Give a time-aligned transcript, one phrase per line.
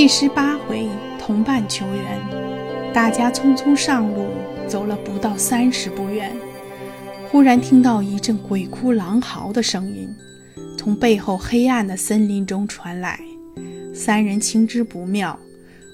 [0.00, 2.90] 第十八回，同伴求援。
[2.90, 4.28] 大家匆匆上路，
[4.66, 6.34] 走了不到三十步远，
[7.28, 10.08] 忽然听到一阵鬼哭狼嚎的声音，
[10.78, 13.20] 从背后黑暗的森林中传来。
[13.94, 15.38] 三人情知不妙，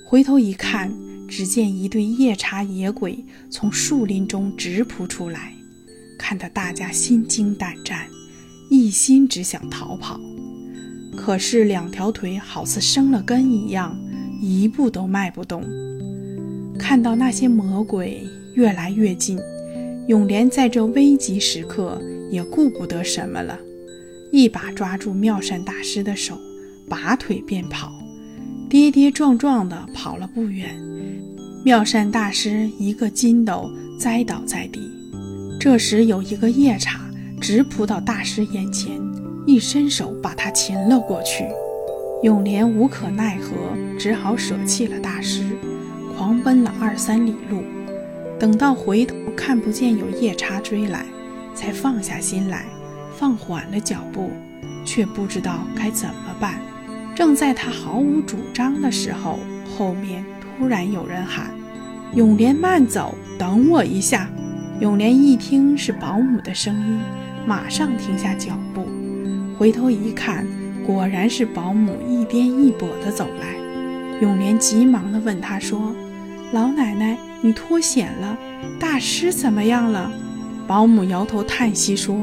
[0.06, 0.88] 回头一看，
[1.28, 5.52] 只见一对夜叉野鬼从树林中直扑出来，
[6.16, 8.06] 看得大家心惊胆战，
[8.70, 10.20] 一心只想逃跑。
[11.16, 13.98] 可是两条腿好似生了根一样，
[14.40, 15.64] 一步都迈不动。
[16.78, 18.22] 看到那些魔鬼
[18.54, 19.38] 越来越近，
[20.06, 23.58] 永莲在这危急时刻也顾不得什么了，
[24.30, 26.38] 一把抓住妙善大师的手，
[26.88, 27.90] 拔腿便跑，
[28.68, 30.78] 跌跌撞撞地跑了不远，
[31.64, 34.80] 妙善大师一个筋斗栽倒在地。
[35.58, 37.00] 这时有一个夜叉
[37.40, 39.00] 直扑到大师眼前。
[39.46, 41.44] 一伸手把他擒了过去，
[42.24, 43.54] 永莲无可奈何，
[43.96, 45.44] 只好舍弃了大师，
[46.16, 47.62] 狂奔了二三里路。
[48.40, 51.06] 等到回头看不见有夜叉追来，
[51.54, 52.64] 才放下心来，
[53.16, 54.30] 放缓了脚步，
[54.84, 56.60] 却不知道该怎么办。
[57.14, 59.38] 正在他毫无主张的时候，
[59.78, 60.24] 后面
[60.58, 61.54] 突然有人喊
[62.14, 64.28] ：“永莲慢走，等我一下。”
[64.80, 67.00] 永莲一听是保姆的声音，
[67.46, 68.84] 马上停下脚步。
[69.58, 70.46] 回头一看，
[70.86, 73.56] 果然是保姆一颠一跛地走来。
[74.20, 75.94] 永莲急忙地问他说
[76.52, 78.36] ：“老奶奶，你脱险了？
[78.78, 80.12] 大师怎么样了？”
[80.66, 82.16] 保姆摇头叹息说：“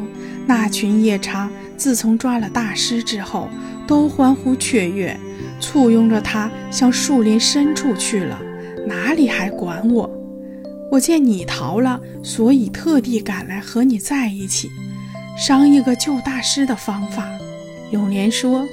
[0.45, 3.47] 那群夜叉自从抓了大师之后，
[3.87, 5.17] 都欢呼雀跃，
[5.59, 8.39] 簇拥着他向树林深处去了，
[8.85, 10.09] 哪里还管我？
[10.91, 14.69] 我见你逃了，所以特地赶来和你在一起。”
[15.35, 17.27] 商议个救大师的方法。
[17.91, 18.67] 永莲说：“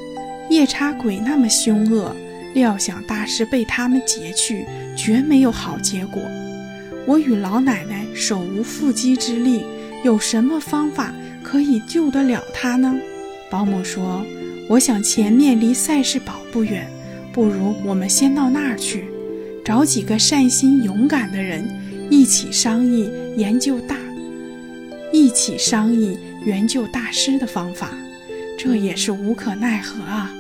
[0.49, 2.15] 夜叉鬼那么凶恶，
[2.55, 4.67] 料想大师被他们劫去，
[4.97, 6.23] 绝没有好结果。
[7.07, 9.65] 我与老奶奶手无缚鸡之力，
[10.05, 11.13] 有什么方法
[11.43, 12.95] 可以救得了他呢？”
[13.51, 14.25] 保姆说
[14.69, 16.87] ：“我想前面离赛事堡不远，
[17.33, 19.05] 不如我们先到那儿去，
[19.65, 21.69] 找几个善心勇敢的人，
[22.11, 23.97] 一起商议研究大，
[25.13, 27.91] 一起商议。”援救大师的方法，
[28.59, 30.33] 这也是无可奈何啊！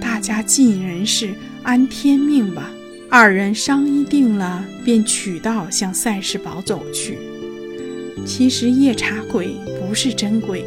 [0.00, 2.70] 大家尽人事，安天命吧。
[3.08, 7.18] 二人商议定了，便取道向赛事堡走去。
[8.26, 10.64] 其实夜叉鬼不是真鬼，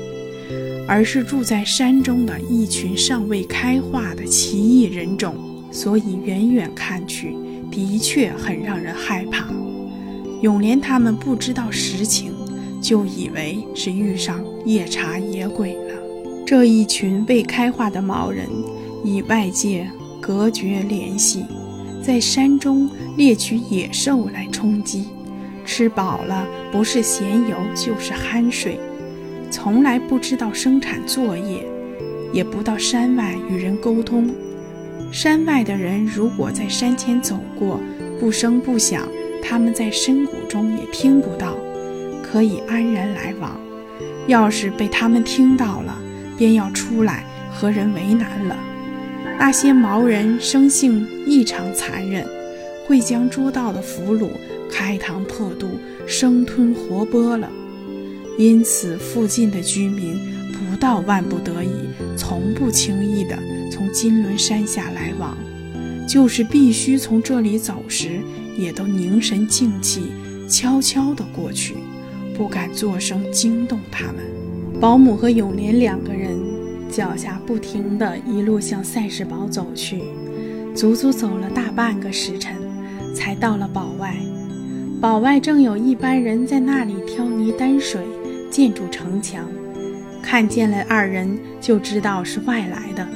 [0.88, 5.35] 而是住在山中的一群尚未开化的奇异人种，
[5.72, 7.35] 所以远远看去，
[7.72, 9.45] 的确很让人害怕。
[10.41, 12.34] 永莲他们不知道实情。
[12.81, 15.96] 就以为是遇上夜叉野鬼了。
[16.46, 18.47] 这一群未开化的毛人，
[19.06, 19.90] 与外界
[20.22, 21.46] 隔绝联系，
[22.01, 25.07] 在山中猎取野兽来充饥，
[25.66, 28.78] 吃饱了不是闲游就是酣睡，
[29.50, 31.66] 从来不知道生产作业，
[32.31, 34.29] 也不到山外与人沟通。
[35.12, 37.79] 山外的人如果在山前走过，
[38.19, 39.07] 不声不响，
[39.41, 41.56] 他们在深谷中也听不到。
[42.22, 43.59] 可以安然来往，
[44.28, 45.97] 要是被他们听到了，
[46.38, 48.57] 便要出来和人为难了。
[49.38, 52.25] 那些毛人生性异常残忍，
[52.88, 54.29] 会将捉到的俘虏
[54.72, 55.67] 开膛破肚，
[56.07, 57.50] 生吞活剥了。
[58.38, 60.17] 因此，附近的居民
[60.53, 61.69] 不到万不得已，
[62.16, 63.38] 从不轻易的
[63.72, 65.35] 从金轮山下来往；
[66.07, 68.22] 就是必须从这里走时，
[68.57, 70.11] 也都凝神静气，
[70.47, 71.75] 悄悄地过去。
[72.36, 74.16] 不敢作声惊动他们。
[74.82, 76.38] 保姆和永莲两个人
[76.90, 80.02] 脚下不停地一路向赛事堡走去，
[80.76, 82.56] 足足走了大半个时辰，
[83.16, 84.16] 才到了堡外。
[85.00, 88.02] 堡外正有一班人在那里挑泥担水，
[88.50, 89.46] 建筑城墙。
[90.22, 93.08] 看见了二人，就知道是外来的，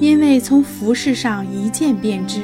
[0.00, 2.40] 因为从服饰上一见便知。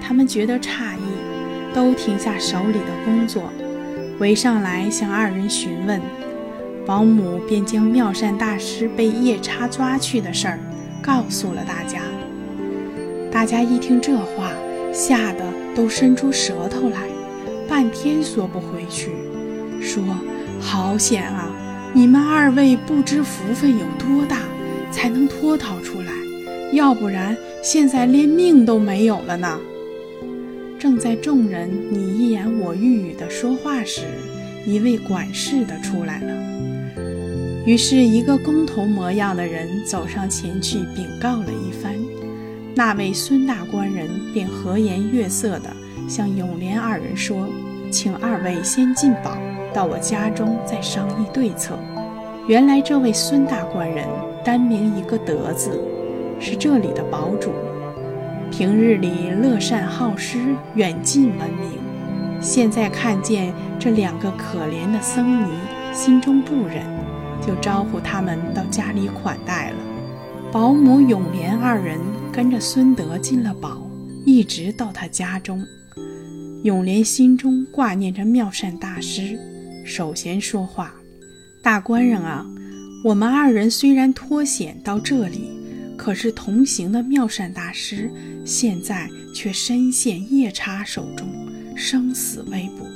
[0.00, 3.44] 他们觉得诧异，都停下手里的工作。
[4.20, 5.98] 围上来向二人询问，
[6.84, 10.58] 保姆便将妙善大师被夜叉抓去的事儿
[11.00, 12.02] 告诉了大家。
[13.32, 14.52] 大家一听这话，
[14.92, 15.42] 吓得
[15.74, 16.98] 都伸出舌头来，
[17.66, 19.10] 半天缩不回去，
[19.80, 20.02] 说
[20.60, 21.50] ：“好险啊！
[21.94, 24.40] 你们二位不知福分有多大，
[24.90, 26.12] 才能脱逃出来，
[26.74, 29.58] 要不然现在连命都没有了呢。”
[30.80, 34.00] 正在众人你一言我一语的说话时，
[34.66, 36.32] 一位管事的出来了。
[37.66, 41.94] 于是，一个工头模样的人走上前去禀告了一番。
[42.74, 45.68] 那位孙大官人便和颜悦色地
[46.08, 47.46] 向永莲二人说
[47.92, 49.36] ：“请二位先进宝，
[49.74, 51.78] 到我家中再商议对策。”
[52.48, 54.08] 原来这位孙大官人
[54.42, 55.78] 单名一个德字，
[56.40, 57.50] 是这里的堡主。
[58.50, 61.78] 平日里乐善好施，远近闻名。
[62.40, 65.52] 现在看见这两个可怜的僧尼，
[65.94, 66.84] 心中不忍，
[67.40, 69.76] 就招呼他们到家里款待了。
[70.50, 72.00] 保姆永莲二人
[72.32, 73.80] 跟着孙德进了堡，
[74.26, 75.64] 一直到他家中。
[76.64, 79.38] 永莲心中挂念着妙善大师，
[79.84, 80.92] 首先说话。
[81.62, 82.44] 大官人啊，
[83.04, 85.50] 我们二人虽然脱险到这里，
[86.00, 88.10] 可是同行的妙善大师
[88.42, 91.28] 现在却身陷夜叉手中，
[91.76, 92.86] 生死未卜。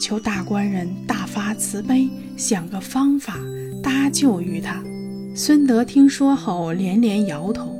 [0.00, 3.40] 求大官人大发慈悲，想个方法
[3.82, 4.80] 搭救于他。
[5.34, 7.76] 孙德听说后连连摇头，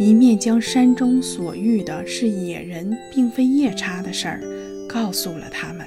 [0.00, 4.42] 一面将山中所遇的是野人，并非夜叉的事儿
[4.88, 5.86] 告诉了他们，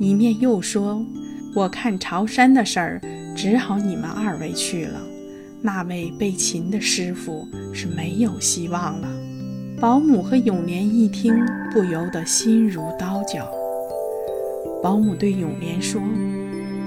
[0.00, 1.06] 一面又说。
[1.54, 3.00] 我看朝山的事儿，
[3.36, 5.00] 只好你们二位去了。
[5.66, 9.08] 那位被擒的师傅是没有希望了。
[9.80, 11.34] 保姆和永莲一听，
[11.72, 13.50] 不由得心如刀绞。
[14.80, 16.00] 保姆对永莲说：“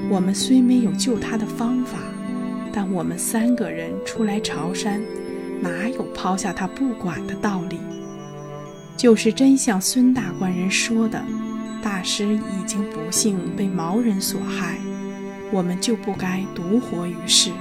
[0.10, 2.00] 我们虽没有救他的方法，
[2.72, 5.02] 但我们三个人出来朝山，
[5.60, 7.78] 哪有抛下他不管的道理？
[8.96, 11.22] 就是真像孙大官人说的。”
[11.84, 14.78] 大师已经不幸被毛人所害，
[15.52, 17.52] 我们就不该独活于世，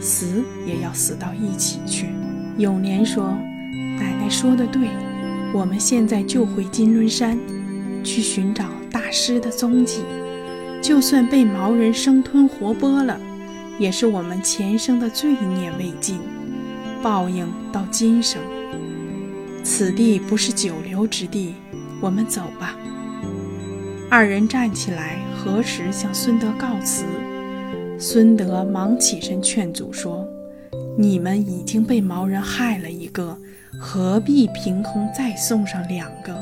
[0.00, 2.10] 死也要死到一起去。
[2.58, 3.36] 永年说
[3.98, 4.88] ：“奶奶说的对，
[5.52, 7.38] 我们现在就回金轮山，
[8.02, 10.00] 去寻找大师的踪迹。
[10.82, 13.18] 就算被毛人生吞活剥了，
[13.78, 16.20] 也是我们前生的罪孽未尽，
[17.02, 18.40] 报应到今生。
[19.64, 21.54] 此地不是久留之地，
[22.00, 22.76] 我们走吧。”
[24.08, 27.04] 二人站起来，合十向孙德告辞。
[27.98, 30.26] 孙德忙起身劝阻说
[30.98, 33.36] ：“你们已经被毛人害了一个，
[33.80, 36.34] 何必凭空再送上两个？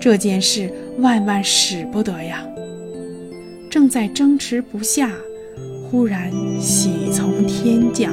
[0.00, 2.46] 这件事万万使不得呀！”
[3.70, 5.12] 正在争执不下，
[5.90, 8.12] 忽然喜从天降。